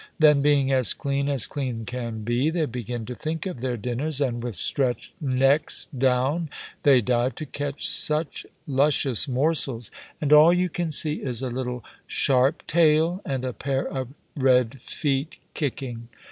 Then, 0.17 0.41
being 0.41 0.71
as 0.71 0.95
clean 0.95 1.29
as 1.29 1.45
clean 1.45 1.85
can 1.85 2.23
be, 2.23 2.49
they 2.49 2.65
begin 2.65 3.05
to 3.05 3.13
think 3.13 3.45
of 3.45 3.59
their 3.59 3.77
dinners, 3.77 4.19
and 4.19 4.41
with 4.43 4.55
stretched 4.55 5.13
necks 5.21 5.89
down 5.95 6.49
they 6.81 7.01
dive 7.01 7.35
to 7.35 7.45
catch 7.45 7.87
some 7.87 8.25
luscious 8.65 9.27
morsel, 9.27 9.83
and 10.19 10.33
all 10.33 10.51
you 10.51 10.69
can 10.69 10.91
see 10.91 11.21
is 11.21 11.43
a 11.43 11.49
little 11.49 11.83
sharp 12.07 12.65
tail 12.65 13.21
and 13.25 13.45
a 13.45 13.53
pair 13.53 13.87
of 13.87 14.07
red 14.35 14.81
feet 14.81 15.37
kicking. 15.53 16.07